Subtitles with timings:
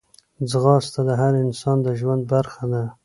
[0.49, 2.83] ځغاسته د هر انسان د ژوند برخه ده